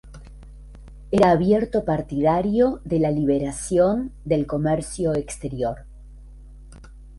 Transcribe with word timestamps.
Era 1.11 1.29
abierto 1.29 1.85
partidario 1.85 2.81
de 2.85 2.97
la 2.97 3.11
liberalización 3.11 4.11
del 4.25 4.47
comercio 4.47 5.13
exterior. 5.13 5.85